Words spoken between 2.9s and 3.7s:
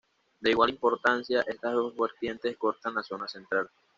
la zona central.